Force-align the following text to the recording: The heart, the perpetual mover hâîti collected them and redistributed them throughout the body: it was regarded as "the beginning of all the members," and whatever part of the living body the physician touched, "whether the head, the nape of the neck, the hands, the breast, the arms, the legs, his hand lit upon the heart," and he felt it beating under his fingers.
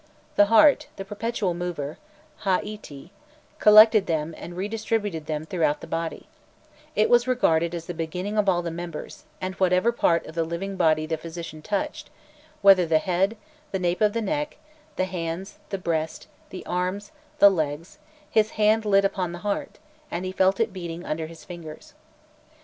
The 0.35 0.47
heart, 0.47 0.87
the 0.95 1.05
perpetual 1.05 1.53
mover 1.53 1.99
hâîti 2.41 3.11
collected 3.59 4.07
them 4.07 4.33
and 4.35 4.57
redistributed 4.57 5.27
them 5.27 5.45
throughout 5.45 5.79
the 5.79 5.85
body: 5.85 6.27
it 6.95 7.07
was 7.07 7.27
regarded 7.27 7.75
as 7.75 7.85
"the 7.85 7.93
beginning 7.93 8.35
of 8.35 8.49
all 8.49 8.63
the 8.63 8.71
members," 8.71 9.25
and 9.39 9.53
whatever 9.59 9.91
part 9.91 10.25
of 10.25 10.33
the 10.33 10.43
living 10.43 10.75
body 10.75 11.05
the 11.05 11.17
physician 11.17 11.61
touched, 11.61 12.09
"whether 12.63 12.87
the 12.87 12.97
head, 12.97 13.37
the 13.71 13.77
nape 13.77 14.01
of 14.01 14.13
the 14.13 14.23
neck, 14.23 14.57
the 14.95 15.05
hands, 15.05 15.59
the 15.69 15.77
breast, 15.77 16.27
the 16.49 16.65
arms, 16.65 17.11
the 17.37 17.51
legs, 17.51 17.99
his 18.27 18.49
hand 18.57 18.85
lit 18.85 19.05
upon 19.05 19.33
the 19.33 19.37
heart," 19.45 19.77
and 20.09 20.25
he 20.25 20.31
felt 20.31 20.59
it 20.59 20.73
beating 20.73 21.05
under 21.05 21.27
his 21.27 21.45
fingers. 21.45 21.93